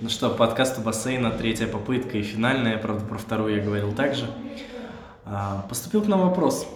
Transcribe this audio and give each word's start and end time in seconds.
Ну 0.00 0.08
что, 0.08 0.30
подкаст 0.30 0.78
у 0.78 0.82
бассейна, 0.82 1.32
третья 1.32 1.66
попытка 1.66 2.18
и 2.18 2.22
финальная, 2.22 2.78
правда, 2.78 3.04
про 3.04 3.18
вторую 3.18 3.56
я 3.56 3.64
говорил 3.64 3.92
также. 3.92 4.26
А, 5.24 5.66
поступил 5.68 6.02
к 6.02 6.06
нам 6.06 6.20
вопрос. 6.20 6.68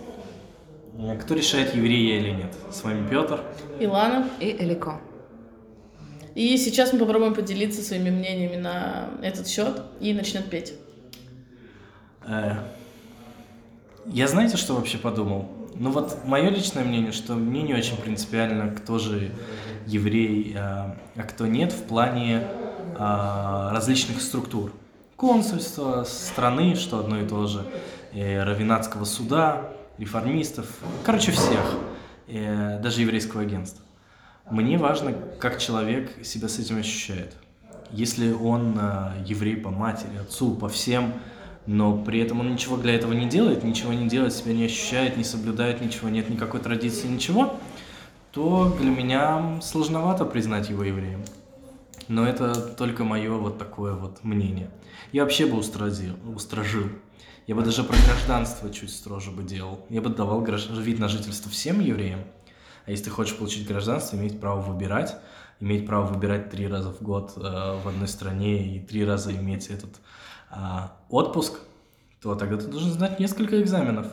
Э, 0.98 1.16
кто 1.16 1.34
решает, 1.34 1.72
еврей 1.72 2.04
я 2.04 2.18
или 2.18 2.30
нет? 2.30 2.52
С 2.72 2.82
вами 2.82 3.08
Петр. 3.08 3.40
Илана. 3.78 4.28
И 4.40 4.50
Элико. 4.50 5.00
И 6.34 6.56
сейчас 6.56 6.92
мы 6.92 6.98
попробуем 6.98 7.34
поделиться 7.34 7.80
своими 7.80 8.10
мнениями 8.10 8.56
на 8.56 9.10
этот 9.22 9.46
счет 9.46 9.82
и 10.00 10.12
начнет 10.14 10.50
петь. 10.50 10.74
Э, 12.26 12.54
я 14.06 14.26
знаете, 14.26 14.56
что 14.56 14.74
вообще 14.74 14.98
подумал? 14.98 15.48
Ну 15.76 15.92
вот 15.92 16.24
мое 16.24 16.50
личное 16.50 16.82
мнение, 16.82 17.12
что 17.12 17.34
мне 17.34 17.62
не 17.62 17.74
очень 17.74 17.96
принципиально, 17.96 18.74
кто 18.74 18.98
же 18.98 19.30
еврей, 19.86 20.56
а, 20.58 20.96
а 21.14 21.22
кто 21.22 21.46
нет 21.46 21.72
в 21.72 21.84
плане 21.84 22.48
различных 23.72 24.20
структур. 24.20 24.72
Консульства, 25.16 26.04
страны, 26.04 26.74
что 26.74 26.98
одно 26.98 27.20
и 27.20 27.26
то 27.26 27.46
же, 27.46 27.64
и 28.12 28.22
равинатского 28.22 29.04
суда, 29.04 29.68
реформистов, 29.98 30.66
короче, 31.04 31.32
всех, 31.32 31.76
и 32.26 32.78
даже 32.82 33.02
еврейского 33.02 33.42
агентства. 33.42 33.84
Мне 34.50 34.78
важно, 34.78 35.14
как 35.38 35.58
человек 35.58 36.24
себя 36.24 36.48
с 36.48 36.58
этим 36.58 36.78
ощущает. 36.78 37.36
Если 37.90 38.32
он 38.32 38.76
а, 38.80 39.14
еврей 39.24 39.56
по 39.56 39.70
матери, 39.70 40.16
отцу, 40.18 40.54
по 40.54 40.68
всем 40.68 41.12
но 41.66 41.96
при 41.96 42.20
этом 42.20 42.40
он 42.40 42.52
ничего 42.52 42.76
для 42.76 42.94
этого 42.94 43.12
не 43.12 43.28
делает, 43.28 43.62
ничего 43.62 43.92
не 43.92 44.08
делает, 44.08 44.32
себя 44.32 44.52
не 44.52 44.64
ощущает, 44.64 45.16
не 45.16 45.24
соблюдает 45.24 45.80
ничего, 45.80 46.08
нет 46.08 46.28
никакой 46.28 46.60
традиции, 46.60 47.06
ничего, 47.06 47.56
то 48.32 48.76
для 48.80 48.90
меня 48.90 49.60
сложновато 49.62 50.24
признать 50.24 50.70
его 50.70 50.82
евреем. 50.82 51.22
Но 52.08 52.26
это 52.26 52.54
только 52.54 53.04
мое 53.04 53.32
вот 53.32 53.58
такое 53.58 53.94
вот 53.94 54.24
мнение. 54.24 54.70
Я 55.12 55.22
вообще 55.22 55.46
бы 55.46 55.56
устразил, 55.56 56.14
устражил. 56.34 56.88
Я 57.46 57.54
бы 57.54 57.62
даже 57.62 57.82
про 57.82 57.96
гражданство 58.06 58.70
чуть 58.70 58.90
строже 58.90 59.30
бы 59.30 59.42
делал. 59.42 59.84
Я 59.88 60.00
бы 60.00 60.10
давал 60.10 60.42
гражд... 60.42 60.70
вид 60.70 60.98
на 60.98 61.08
жительство 61.08 61.50
всем 61.50 61.80
евреям. 61.80 62.20
А 62.86 62.90
если 62.90 63.04
ты 63.04 63.10
хочешь 63.10 63.36
получить 63.36 63.66
гражданство, 63.66 64.16
иметь 64.16 64.40
право 64.40 64.60
выбирать, 64.60 65.16
иметь 65.60 65.86
право 65.86 66.06
выбирать 66.06 66.50
три 66.50 66.66
раза 66.66 66.92
в 66.92 67.02
год 67.02 67.32
э, 67.36 67.40
в 67.40 67.88
одной 67.88 68.08
стране 68.08 68.76
и 68.76 68.80
три 68.80 69.04
раза 69.04 69.32
иметь 69.32 69.68
этот 69.68 70.00
а, 70.50 70.96
отпуск, 71.08 71.58
то 72.20 72.34
тогда 72.34 72.56
ты 72.56 72.66
должен 72.66 72.90
знать 72.92 73.18
несколько 73.18 73.60
экзаменов. 73.60 74.06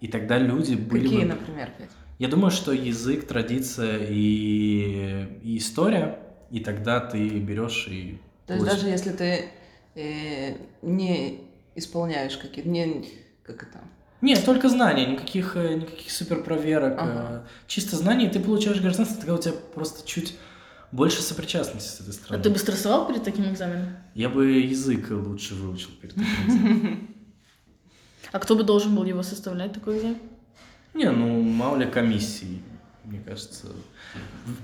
И 0.00 0.08
тогда 0.08 0.38
люди 0.38 0.74
были 0.74 1.04
Какие, 1.04 1.20
бы... 1.20 1.26
например, 1.26 1.70
Петь? 1.78 1.90
Я 2.18 2.28
думаю, 2.28 2.50
что 2.50 2.72
язык, 2.72 3.26
традиция 3.26 3.98
и, 4.08 5.38
и 5.42 5.58
история, 5.58 6.20
и 6.52 6.60
тогда 6.60 7.00
ты 7.00 7.28
берешь 7.40 7.88
и... 7.88 8.20
То 8.46 8.54
есть 8.54 8.66
даже 8.66 8.86
если 8.88 9.10
ты 9.10 9.46
э, 9.94 10.56
не 10.82 11.40
исполняешь 11.74 12.36
какие-то, 12.36 12.68
не, 12.68 13.08
как 13.42 13.62
это, 13.62 13.80
Нет, 14.20 14.44
только 14.44 14.68
знания, 14.68 15.06
никаких, 15.06 15.56
э, 15.56 15.74
никаких 15.76 16.10
суперпроверок. 16.12 16.94
Ага. 16.98 17.44
э, 17.44 17.48
Чисто 17.66 17.96
знания, 17.96 18.26
и 18.26 18.30
ты 18.30 18.38
получаешь 18.38 18.80
гражданство, 18.80 19.16
тогда 19.16 19.34
у 19.34 19.38
тебя 19.38 19.54
просто 19.74 20.06
чуть 20.06 20.36
больше 20.92 21.22
сопричастности 21.22 21.88
с 21.88 22.00
этой 22.00 22.10
А 22.10 22.12
страной. 22.12 22.42
ты 22.42 22.50
бы 22.50 22.58
стрессовал 22.58 23.08
перед 23.08 23.24
таким 23.24 23.50
экзаменом? 23.50 23.96
Я 24.14 24.28
бы 24.28 24.50
язык 24.52 25.06
лучше 25.10 25.54
выучил 25.54 25.90
перед 26.02 26.14
таким 26.14 26.34
экзаменом. 26.46 27.08
А 28.30 28.38
кто 28.38 28.56
бы 28.56 28.62
должен 28.62 28.94
был 28.94 29.04
его 29.04 29.22
составлять, 29.22 29.72
такой 29.72 29.96
экзамен? 29.96 30.18
Не, 30.94 31.10
ну, 31.10 31.40
мало 31.42 31.78
ли 31.78 31.86
комиссий, 31.86 32.60
мне 33.04 33.20
кажется. 33.20 33.68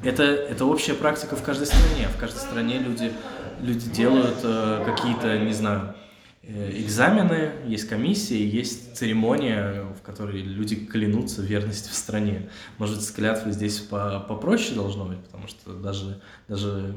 Это, 0.02 0.22
это 0.22 0.64
общая 0.64 0.94
практика 0.94 1.36
в 1.36 1.42
каждой 1.42 1.66
стране. 1.66 2.08
В 2.08 2.18
каждой 2.18 2.38
стране 2.38 2.78
люди, 2.78 3.12
люди 3.60 3.90
делают 3.90 4.38
э, 4.42 4.82
какие-то, 4.84 5.38
не 5.38 5.52
знаю, 5.52 5.94
э, 6.42 6.70
экзамены, 6.80 7.52
есть 7.66 7.88
комиссии, 7.88 8.40
есть 8.40 8.96
церемония, 8.96 9.84
в 9.98 10.02
которой 10.02 10.42
люди 10.42 10.76
клянутся 10.76 11.42
в 11.42 11.44
верности 11.44 11.90
в 11.90 11.94
стране. 11.94 12.48
Может, 12.78 13.02
с 13.02 13.10
клятвой 13.10 13.52
здесь 13.52 13.78
по 13.78 14.20
попроще 14.20 14.74
должно 14.74 15.04
быть, 15.04 15.18
потому 15.20 15.48
что 15.48 15.74
даже, 15.74 16.20
даже... 16.48 16.94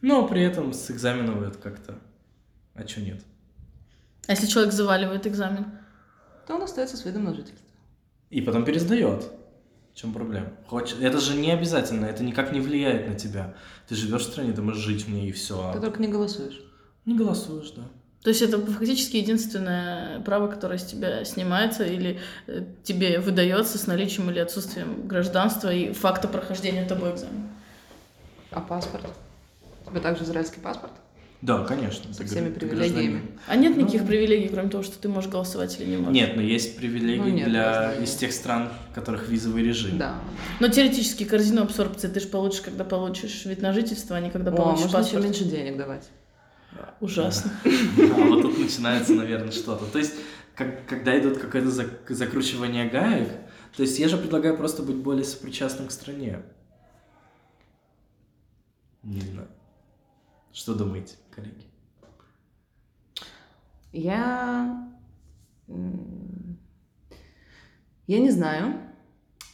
Но 0.00 0.26
при 0.26 0.42
этом 0.42 0.72
с 0.72 0.90
экзаменом 0.90 1.42
это 1.42 1.58
как-то... 1.58 1.98
А 2.74 2.86
что 2.86 3.00
нет? 3.02 3.20
А 4.26 4.32
если 4.32 4.46
человек 4.46 4.72
заваливает 4.72 5.26
экзамен? 5.26 5.66
то 6.50 6.56
он 6.56 6.62
остается 6.62 6.96
с 6.96 7.04
видом 7.04 7.24
на 7.24 7.32
жительство. 7.32 7.64
И 8.30 8.40
потом 8.40 8.64
пересдает. 8.64 9.30
В 9.94 9.98
чем 9.98 10.12
проблема? 10.12 10.48
Хочешь... 10.66 10.96
Это 11.00 11.20
же 11.20 11.34
не 11.34 11.50
обязательно, 11.50 12.06
это 12.06 12.22
никак 12.22 12.52
не 12.52 12.60
влияет 12.60 13.08
на 13.08 13.14
тебя. 13.14 13.54
Ты 13.88 13.94
живешь 13.94 14.22
в 14.22 14.30
стране, 14.30 14.52
ты 14.52 14.62
можешь 14.62 14.82
жить 14.82 15.04
в 15.06 15.10
ней 15.10 15.28
и 15.28 15.32
все. 15.32 15.72
Ты 15.72 15.80
только 15.80 16.00
не 16.00 16.08
голосуешь. 16.08 16.60
Не 17.06 17.16
голосуешь, 17.16 17.70
да. 17.72 17.82
То 18.22 18.28
есть 18.28 18.42
это 18.42 18.58
фактически 18.60 19.16
единственное 19.16 20.20
право, 20.20 20.46
которое 20.46 20.78
с 20.78 20.84
тебя 20.84 21.24
снимается 21.24 21.84
или 21.84 22.20
э, 22.46 22.66
тебе 22.82 23.18
выдается 23.18 23.78
с 23.78 23.86
наличием 23.86 24.30
или 24.30 24.38
отсутствием 24.38 25.08
гражданства 25.08 25.72
и 25.72 25.94
факта 25.94 26.28
прохождения 26.28 26.84
тобой 26.84 27.12
экзамена. 27.12 27.48
А 28.50 28.60
паспорт? 28.60 29.06
У 29.86 29.90
тебя 29.90 30.00
также 30.00 30.24
израильский 30.24 30.60
паспорт? 30.60 30.92
Да, 31.42 31.64
конечно. 31.64 32.12
Со 32.12 32.24
всеми 32.26 32.50
привилегиями. 32.50 33.22
А 33.46 33.56
нет 33.56 33.74
Ну. 33.74 33.82
никаких 33.82 34.06
привилегий, 34.06 34.48
кроме 34.48 34.68
того, 34.68 34.82
что 34.82 34.98
ты 34.98 35.08
можешь 35.08 35.30
голосовать 35.30 35.80
или 35.80 35.88
не 35.90 35.96
можешь? 35.96 36.12
Нет, 36.12 36.36
но 36.36 36.42
есть 36.42 36.76
привилегии 36.76 37.18
Ну, 37.20 37.28
нет, 37.30 37.48
для 37.48 37.94
из 37.94 38.14
тех 38.14 38.32
стран, 38.32 38.68
в 38.90 38.94
которых 38.94 39.26
визовый 39.28 39.62
режим. 39.62 39.96
Да. 39.96 40.16
Но 40.60 40.68
теоретически 40.68 41.24
корзину 41.24 41.62
абсорбции 41.62 42.08
ты 42.08 42.20
же 42.20 42.26
получишь, 42.26 42.60
когда 42.60 42.84
получишь 42.84 43.46
вид 43.46 43.62
на 43.62 43.72
жительство, 43.72 44.16
а 44.16 44.20
не 44.20 44.30
когда 44.30 44.52
О, 44.52 44.56
получишь 44.56 44.82
можно 44.84 44.98
еще 44.98 45.04
паспорт. 45.04 45.24
меньше 45.24 45.44
денег 45.44 45.78
давать. 45.78 46.08
Ужасно. 47.00 47.50
А 47.64 48.20
вот 48.26 48.42
тут 48.42 48.58
начинается, 48.58 49.14
наверное, 49.14 49.50
что-то. 49.52 49.86
То 49.86 49.98
есть, 49.98 50.14
как- 50.54 50.84
когда 50.86 51.18
идут 51.18 51.38
какое-то 51.38 51.68
зак- 51.68 52.12
закручивание 52.12 52.86
гаек, 52.90 53.28
то 53.74 53.82
есть 53.82 53.98
я 53.98 54.08
же 54.08 54.18
предлагаю 54.18 54.58
просто 54.58 54.82
быть 54.82 54.96
более 54.96 55.24
сопричастным 55.24 55.88
к 55.88 55.90
стране. 55.92 56.40
Не 59.02 59.20
знаю. 59.20 59.48
Что 60.52 60.74
думаете, 60.74 61.16
коллеги? 61.30 61.64
Я... 63.92 64.88
Я 68.06 68.18
не 68.18 68.30
знаю. 68.30 68.80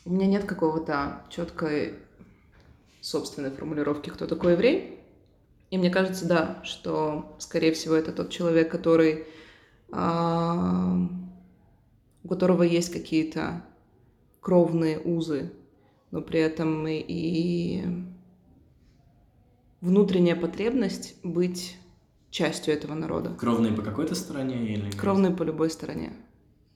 У 0.05 0.13
меня 0.13 0.27
нет 0.27 0.45
какого-то 0.45 1.25
четкой 1.31 1.95
собственной 3.01 3.51
формулировки, 3.51 4.11
кто 4.11 4.27
такой 4.27 4.53
еврей. 4.53 5.01
И 5.71 5.79
мне 5.79 5.91
кажется, 5.91 6.27
да, 6.27 6.61
что, 6.65 7.37
скорее 7.39 7.73
всего, 7.73 7.95
это 7.95 8.13
тот 8.13 8.31
человек, 8.31 8.71
который... 8.71 9.27
а, 9.93 10.97
у 12.27 12.29
которого 12.29 12.65
есть 12.65 12.93
какие-то 12.93 13.63
кровные 14.41 14.99
узы, 14.99 15.53
но 16.11 16.21
при 16.21 16.41
этом 16.41 16.89
и, 16.89 16.99
и 17.07 17.85
внутренняя 19.87 20.35
потребность 20.35 21.15
быть 21.23 21.77
частью 22.31 22.75
этого 22.75 22.95
народа. 22.95 23.31
Кровные 23.39 23.73
по 23.73 23.83
какой-то 23.83 24.15
стороне 24.15 24.75
или 24.75 24.91
Кровные 24.91 25.33
по 25.33 25.45
любой 25.45 25.71
стороне. 25.71 26.13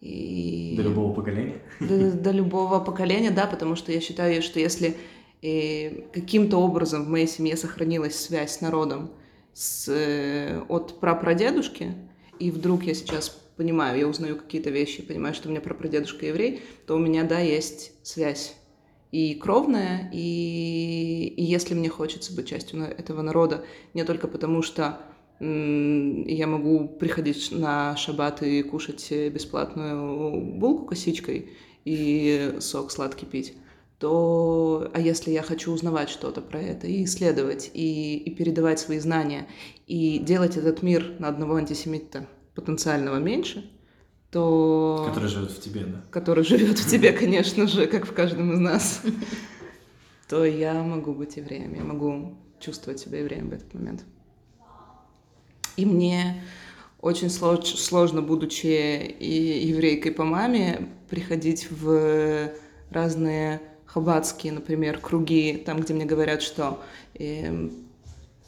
И... 0.00 0.74
до 0.76 0.82
любого 0.82 1.12
поколения? 1.12 1.60
До, 1.80 2.12
до 2.12 2.30
любого 2.30 2.80
поколения, 2.80 3.30
да, 3.30 3.46
потому 3.46 3.76
что 3.76 3.92
я 3.92 4.00
считаю, 4.00 4.40
что 4.40 4.58
если 4.58 4.96
э, 5.42 6.02
каким-то 6.12 6.56
образом 6.56 7.04
в 7.04 7.08
моей 7.08 7.26
семье 7.26 7.56
сохранилась 7.56 8.18
связь 8.18 8.56
с 8.56 8.60
народом 8.62 9.10
с, 9.52 9.88
э, 9.88 10.62
от 10.68 11.00
прапрадедушки, 11.00 11.94
и 12.38 12.50
вдруг 12.50 12.84
я 12.84 12.94
сейчас 12.94 13.28
понимаю, 13.56 13.98
я 13.98 14.08
узнаю 14.08 14.36
какие-то 14.36 14.70
вещи, 14.70 15.02
понимаю, 15.02 15.34
что 15.34 15.48
у 15.48 15.50
меня 15.50 15.60
прапрадедушка 15.60 16.26
еврей, 16.26 16.62
то 16.86 16.94
у 16.94 16.98
меня, 16.98 17.24
да, 17.24 17.40
есть 17.40 17.92
связь 18.02 18.54
и 19.12 19.34
кровная, 19.34 20.10
и, 20.12 21.34
и 21.36 21.42
если 21.42 21.74
мне 21.74 21.88
хочется 21.88 22.34
быть 22.34 22.48
частью 22.48 22.82
этого 22.82 23.22
народа, 23.22 23.64
не 23.94 24.04
только 24.04 24.28
потому, 24.28 24.62
что 24.62 25.00
я 25.40 26.46
могу 26.46 26.86
приходить 26.86 27.50
на 27.50 27.96
шаббат 27.96 28.42
и 28.42 28.62
кушать 28.62 29.06
э, 29.10 29.30
бесплатную 29.30 30.38
булку 30.58 30.84
косичкой 30.84 31.50
и 31.86 32.56
сок 32.60 32.90
сладкий 32.90 33.24
пить, 33.24 33.54
то, 33.98 34.90
а 34.92 35.00
если 35.00 35.30
я 35.30 35.42
хочу 35.42 35.72
узнавать 35.72 36.10
что-то 36.10 36.42
про 36.42 36.60
это 36.60 36.86
и 36.86 37.04
исследовать, 37.04 37.70
и, 37.72 38.18
и 38.18 38.34
передавать 38.34 38.80
свои 38.80 38.98
знания, 38.98 39.46
и 39.86 40.18
делать 40.18 40.58
этот 40.58 40.82
мир 40.82 41.16
на 41.18 41.28
одного 41.28 41.54
антисемита 41.56 42.26
потенциального 42.54 43.16
меньше, 43.16 43.70
то... 44.30 45.04
Который 45.08 45.28
живет 45.28 45.50
в 45.50 45.60
тебе, 45.60 45.84
да? 45.84 46.02
который 46.10 46.44
живет 46.44 46.78
в 46.78 46.88
тебе, 46.88 47.12
конечно 47.12 47.66
же, 47.66 47.86
как 47.86 48.06
в 48.06 48.12
каждом 48.12 48.52
из 48.52 48.58
нас, 48.60 49.02
то 50.28 50.44
я 50.44 50.74
могу 50.82 51.12
быть 51.12 51.36
евреем, 51.36 51.74
я 51.74 51.82
могу 51.82 52.34
чувствовать 52.60 53.00
себя 53.00 53.18
евреем 53.20 53.50
в 53.50 53.52
этот 53.52 53.72
момент. 53.74 54.04
И 55.76 55.84
мне 55.84 56.42
очень 57.00 57.28
слож- 57.28 57.76
сложно, 57.76 58.22
будучи 58.22 58.66
и 58.66 59.66
еврейкой 59.66 60.12
по 60.12 60.24
маме, 60.24 60.88
приходить 61.08 61.68
в 61.70 62.50
разные 62.90 63.60
хаббатские, 63.86 64.52
например, 64.52 64.98
круги, 64.98 65.56
там, 65.64 65.80
где 65.80 65.94
мне 65.94 66.04
говорят, 66.04 66.42
что 66.42 66.80
эм, 67.14 67.72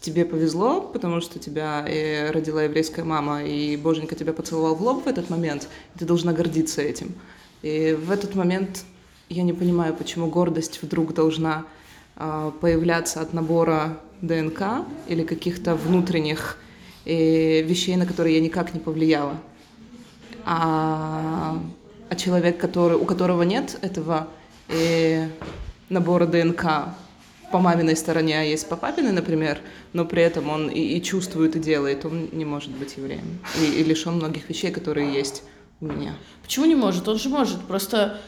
тебе 0.02 0.24
повезло, 0.24 0.80
потому 0.80 1.20
что 1.20 1.38
тебя 1.38 1.84
э, 1.88 2.30
родила 2.30 2.64
еврейская 2.64 3.04
мама, 3.04 3.42
и 3.44 3.76
боженька 3.76 4.14
тебя 4.14 4.32
поцеловал 4.32 4.74
в 4.74 4.82
лоб 4.82 5.04
в 5.04 5.08
этот 5.08 5.30
момент, 5.30 5.68
и 5.94 5.98
ты 5.98 6.04
должна 6.04 6.32
гордиться 6.32 6.82
этим. 6.82 7.14
И 7.62 7.96
в 7.98 8.10
этот 8.10 8.34
момент 8.34 8.84
я 9.28 9.44
не 9.44 9.52
понимаю, 9.52 9.94
почему 9.94 10.26
гордость 10.26 10.80
вдруг 10.82 11.14
должна 11.14 11.64
э, 12.16 12.50
появляться 12.60 13.20
от 13.20 13.32
набора 13.32 13.98
ДНК 14.20 14.84
или 15.08 15.22
каких-то 15.22 15.74
внутренних 15.74 16.58
э, 17.04 17.62
вещей, 17.62 17.96
на 17.96 18.04
которые 18.04 18.36
я 18.36 18.42
никак 18.42 18.74
не 18.74 18.80
повлияла. 18.80 19.36
А, 20.44 21.58
а 22.08 22.14
человек, 22.16 22.58
который, 22.58 22.96
у 22.96 23.04
которого 23.04 23.42
нет 23.42 23.78
этого 23.80 24.28
э, 24.68 25.28
набора 25.88 26.26
ДНК, 26.26 26.94
по 27.52 27.58
маминой 27.58 27.96
стороне, 27.96 28.40
а 28.40 28.42
есть 28.42 28.68
по 28.68 28.76
папиной, 28.76 29.12
например, 29.12 29.58
но 29.92 30.04
при 30.04 30.22
этом 30.22 30.50
он 30.50 30.68
и, 30.68 30.80
и 30.80 31.02
чувствует, 31.02 31.54
и 31.56 31.60
делает, 31.60 32.04
он 32.04 32.28
не 32.32 32.44
может 32.44 32.70
быть 32.70 32.96
евреем. 32.96 33.38
И, 33.60 33.80
и 33.80 33.84
лишен 33.84 34.14
многих 34.14 34.48
вещей, 34.48 34.72
которые 34.72 35.12
есть 35.12 35.44
у 35.80 35.86
меня. 35.86 36.14
Почему 36.42 36.66
не 36.66 36.74
может? 36.74 37.06
Он 37.08 37.18
же 37.18 37.28
может. 37.28 37.60
Просто 37.60 38.18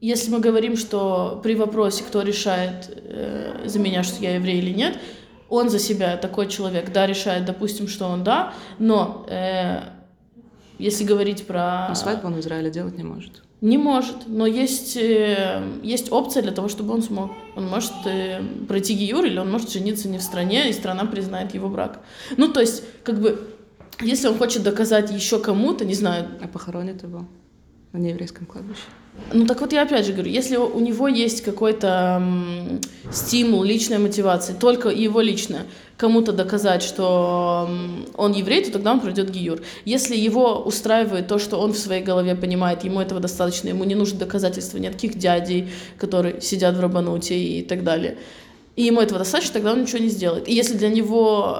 если 0.00 0.30
мы 0.30 0.40
говорим, 0.40 0.76
что 0.76 1.40
при 1.44 1.54
вопросе, 1.54 2.02
кто 2.02 2.22
решает 2.22 2.90
э, 2.90 3.62
за 3.66 3.78
меня, 3.78 4.02
что 4.02 4.20
я 4.22 4.34
еврей 4.34 4.58
или 4.58 4.72
нет, 4.72 4.98
он 5.48 5.68
за 5.68 5.78
себя 5.78 6.16
такой 6.16 6.48
человек, 6.48 6.92
да, 6.92 7.06
решает, 7.06 7.44
допустим, 7.44 7.86
что 7.86 8.06
он 8.06 8.24
да, 8.24 8.54
но 8.78 9.26
э, 9.28 9.82
если 10.78 11.04
говорить 11.04 11.46
про... 11.46 11.86
Но 11.88 11.94
свадьбу 11.94 12.26
он 12.26 12.34
в 12.34 12.40
Израиле 12.40 12.70
делать 12.70 12.96
не 12.96 13.04
может. 13.04 13.42
Не 13.62 13.78
может, 13.78 14.26
но 14.26 14.44
есть, 14.44 14.96
э, 14.96 15.62
есть 15.84 16.10
опция 16.10 16.42
для 16.42 16.50
того, 16.50 16.68
чтобы 16.68 16.92
он 16.94 17.00
смог. 17.00 17.30
Он 17.54 17.68
может 17.68 17.92
э, 18.06 18.42
пройти 18.66 18.92
ГИЮР, 18.92 19.24
или 19.26 19.38
он 19.38 19.52
может 19.52 19.70
жениться 19.70 20.08
не 20.08 20.18
в 20.18 20.22
стране, 20.22 20.68
и 20.68 20.72
страна 20.72 21.04
признает 21.04 21.54
его 21.54 21.68
брак. 21.68 22.00
Ну, 22.36 22.52
то 22.52 22.60
есть, 22.60 22.82
как 23.04 23.20
бы, 23.20 23.54
если 24.00 24.26
он 24.26 24.36
хочет 24.36 24.64
доказать 24.64 25.12
еще 25.12 25.38
кому-то, 25.38 25.84
не 25.84 25.94
знаю... 25.94 26.26
А 26.42 26.48
похоронит 26.48 27.04
его 27.04 27.24
на 27.92 27.98
нееврейском 27.98 28.46
кладбище? 28.46 28.82
Ну 29.32 29.46
так 29.46 29.60
вот 29.60 29.72
я 29.72 29.82
опять 29.82 30.06
же 30.06 30.12
говорю, 30.12 30.30
если 30.30 30.56
у 30.56 30.80
него 30.80 31.06
есть 31.06 31.42
какой-то 31.42 32.18
м, 32.20 32.80
стимул, 33.12 33.62
личная 33.62 33.98
мотивация, 33.98 34.56
только 34.56 34.88
его 34.88 35.20
личная, 35.20 35.66
кому-то 35.98 36.32
доказать, 36.32 36.82
что 36.82 37.66
м, 37.68 38.06
он 38.16 38.32
еврей, 38.32 38.64
то 38.64 38.72
тогда 38.72 38.92
он 38.92 39.00
пройдет 39.00 39.30
гиюр. 39.30 39.60
Если 39.84 40.16
его 40.16 40.62
устраивает 40.62 41.28
то, 41.28 41.38
что 41.38 41.58
он 41.58 41.72
в 41.72 41.78
своей 41.78 42.02
голове 42.02 42.34
понимает, 42.34 42.84
ему 42.84 43.00
этого 43.00 43.20
достаточно, 43.20 43.68
ему 43.68 43.84
не 43.84 43.94
нужно 43.94 44.18
доказательства 44.18 44.78
ни 44.78 44.86
от 44.86 44.94
каких 44.94 45.18
дядей, 45.18 45.68
которые 45.98 46.40
сидят 46.40 46.76
в 46.76 46.80
рабануте 46.80 47.38
и 47.38 47.62
так 47.62 47.84
далее, 47.84 48.16
и 48.76 48.84
ему 48.84 49.02
этого 49.02 49.18
достаточно, 49.18 49.54
тогда 49.54 49.72
он 49.72 49.82
ничего 49.82 49.98
не 49.98 50.08
сделает. 50.08 50.48
И 50.48 50.54
если 50.54 50.78
для 50.78 50.88
него 50.88 51.58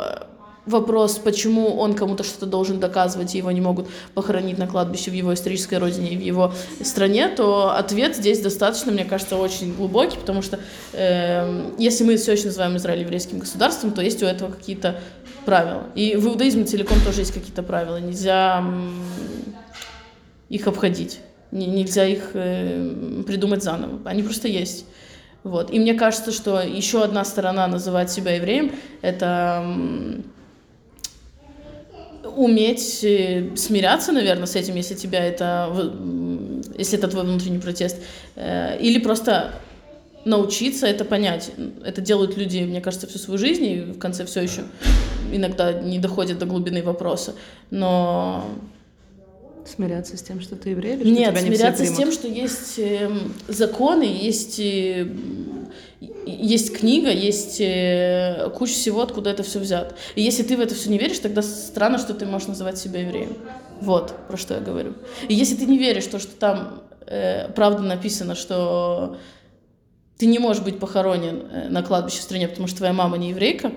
вопрос, 0.67 1.19
почему 1.19 1.77
он 1.77 1.95
кому-то 1.95 2.23
что-то 2.23 2.47
должен 2.47 2.79
доказывать, 2.79 3.35
и 3.35 3.39
его 3.39 3.51
не 3.51 3.61
могут 3.61 3.89
похоронить 4.15 4.59
на 4.59 4.67
кладбище 4.67 5.11
в 5.11 5.15
его 5.15 5.35
исторической 5.35 5.79
родине 5.79 6.13
и 6.13 6.17
в 6.17 6.21
его 6.21 6.53
стране, 6.83 7.29
то 7.29 7.75
ответ 7.77 8.17
здесь 8.17 8.41
достаточно, 8.41 8.93
мне 8.93 9.05
кажется, 9.05 9.37
очень 9.37 9.75
глубокий, 9.75 10.19
потому 10.19 10.43
что 10.43 10.61
э, 10.93 11.73
если 11.79 12.05
мы 12.05 12.17
все 12.17 12.33
еще 12.33 12.47
называем 12.47 12.77
Израиль 12.77 13.01
еврейским 13.01 13.39
государством, 13.39 13.93
то 13.93 14.03
есть 14.03 14.23
у 14.23 14.27
этого 14.27 14.53
какие-то 14.53 15.01
правила. 15.45 15.85
И 15.95 16.15
в 16.17 16.27
иудаизме 16.27 16.65
целиком 16.65 16.99
тоже 17.05 17.21
есть 17.21 17.33
какие-то 17.33 17.63
правила. 17.63 17.97
Нельзя 17.97 18.65
их 20.49 20.67
обходить, 20.67 21.21
нельзя 21.51 22.07
их 22.07 22.31
э, 22.35 23.23
придумать 23.27 23.63
заново. 23.63 24.01
Они 24.05 24.23
просто 24.23 24.49
есть. 24.49 24.87
Вот. 25.43 25.73
И 25.73 25.81
мне 25.81 25.95
кажется, 25.95 26.31
что 26.31 26.61
еще 26.61 27.03
одна 27.03 27.25
сторона 27.25 27.67
называть 27.67 28.13
себя 28.13 28.37
евреем— 28.37 28.73
это 29.03 29.65
уметь 32.37 33.05
э, 33.05 33.51
смиряться, 33.57 34.13
наверное, 34.13 34.47
с 34.47 34.57
этим, 34.57 34.75
если 34.77 34.95
тебя 34.95 35.25
это, 35.25 35.73
если 36.79 36.99
это 36.99 37.09
твой 37.09 37.25
внутренний 37.25 37.59
протест, 37.59 37.97
э, 38.37 38.79
или 38.81 38.99
просто 38.99 39.53
научиться 40.25 40.87
это 40.87 41.05
понять. 41.05 41.51
Это 41.85 42.01
делают 42.01 42.37
люди, 42.37 42.59
мне 42.59 42.81
кажется, 42.81 43.07
всю 43.07 43.19
свою 43.19 43.39
жизнь, 43.39 43.65
и 43.65 43.81
в 43.81 43.99
конце 43.99 44.25
все 44.25 44.41
еще 44.41 44.63
иногда 45.33 45.73
не 45.73 45.99
доходят 45.99 46.39
до 46.39 46.47
глубины 46.47 46.83
вопроса, 46.83 47.35
но... 47.71 48.45
Смиряться 49.65 50.17
с 50.17 50.23
тем, 50.23 50.41
что 50.41 50.57
ты 50.57 50.71
еврей, 50.71 50.95
или 50.95 51.03
что 51.03 51.11
Нет, 51.11 51.31
тебя 51.31 51.41
не 51.41 51.47
смиряться 51.55 51.85
с 51.87 51.97
тем, 51.97 52.11
что 52.11 52.27
есть 52.27 52.79
эм, 52.79 53.33
законы, 53.47 54.03
есть 54.03 54.59
э, 54.59 55.07
есть 56.27 56.77
книга, 56.77 57.11
есть 57.11 57.61
э, 57.61 58.51
куча 58.55 58.73
всего, 58.73 59.03
откуда 59.03 59.31
это 59.31 59.43
все 59.43 59.59
взято. 59.59 59.95
И 60.15 60.23
если 60.23 60.43
ты 60.43 60.57
в 60.57 60.61
это 60.61 60.75
все 60.75 60.91
не 60.91 60.99
веришь, 60.99 61.19
тогда 61.19 61.43
странно, 61.43 61.99
что 61.99 62.15
ты 62.15 62.27
можешь 62.27 62.49
называть 62.49 62.79
себя 62.79 63.01
евреем. 63.01 63.37
Вот 63.81 64.15
про 64.29 64.37
что 64.37 64.55
я 64.55 64.61
говорю. 64.61 64.95
И 65.29 65.35
если 65.35 65.57
ты 65.57 65.67
не 65.67 65.79
веришь, 65.79 66.07
то, 66.07 66.19
что 66.19 66.33
там 66.33 66.83
э, 67.07 67.49
правда 67.53 67.83
написано, 67.83 68.35
что 68.35 69.17
ты 70.19 70.27
не 70.27 70.39
можешь 70.39 70.63
быть 70.63 70.79
похоронен 70.79 71.47
э, 71.51 71.69
на 71.69 71.83
кладбище 71.83 72.21
в 72.21 72.23
стране, 72.23 72.49
потому 72.49 72.69
что 72.69 72.79
твоя 72.79 72.93
мама 72.93 73.19
не 73.19 73.31
еврейка, 73.31 73.73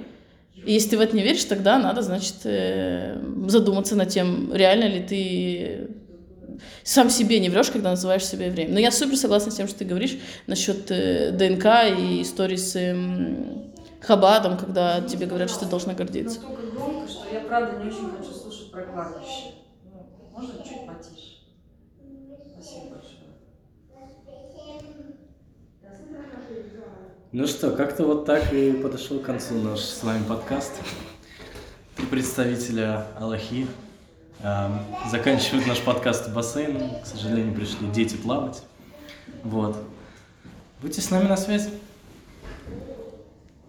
и 0.65 0.73
если 0.73 0.91
ты 0.91 0.97
в 0.97 1.01
это 1.01 1.15
не 1.15 1.23
веришь, 1.23 1.43
тогда 1.45 1.77
надо, 1.77 2.01
значит, 2.01 2.35
э, 2.43 3.19
задуматься 3.47 3.95
над 3.95 4.09
тем, 4.09 4.53
реально 4.53 4.85
ли 4.85 5.01
ты 5.01 5.89
сам 6.83 7.09
себе 7.09 7.39
не 7.39 7.49
врешь, 7.49 7.71
когда 7.71 7.91
называешь 7.91 8.25
себя 8.25 8.47
евреем. 8.47 8.73
Но 8.73 8.79
я 8.79 8.91
супер 8.91 9.17
согласна 9.17 9.51
с 9.51 9.55
тем, 9.55 9.67
что 9.67 9.79
ты 9.79 9.85
говоришь 9.85 10.17
насчет 10.47 10.89
э, 10.91 11.31
ДНК 11.31 11.65
и 11.97 12.21
истории 12.21 12.55
с 12.55 12.75
э, 12.75 12.95
Хабадом, 14.01 14.57
когда 14.57 15.01
тебе 15.01 15.25
говорят, 15.25 15.49
что 15.49 15.61
ты 15.61 15.65
должна 15.65 15.93
гордиться. 15.93 16.39
Настолько 16.39 16.71
громко, 16.71 17.09
что 17.09 17.33
я 17.33 17.39
правда 17.41 17.83
не 17.83 17.89
очень 17.89 18.09
хочу 18.17 18.31
слушать 18.31 18.71
про 18.71 18.83
кладбище. 18.83 19.53
Ну, 19.85 20.07
можно 20.31 20.53
чуть 20.63 20.85
потише? 20.85 21.39
Спасибо 22.53 22.95
большое. 22.95 23.25
Ну 27.31 27.47
что, 27.47 27.71
как-то 27.71 28.05
вот 28.05 28.25
так 28.25 28.53
и 28.53 28.71
подошел 28.71 29.19
к 29.19 29.23
концу 29.23 29.55
наш 29.55 29.79
с 29.79 30.03
вами 30.03 30.23
подкаст. 30.23 30.73
Три 31.97 32.05
представителя 32.05 33.07
Аллахи 33.19 33.67
заканчивают 35.09 35.67
наш 35.67 35.79
подкаст 35.81 36.27
в 36.27 36.33
бассейне. 36.33 36.99
К 37.03 37.07
сожалению, 37.07 37.53
пришли 37.53 37.87
дети 37.87 38.15
плавать. 38.15 38.63
Вот. 39.43 39.77
Будьте 40.81 41.01
с 41.01 41.09
нами 41.09 41.27
на 41.27 41.37
связи. 41.37 41.69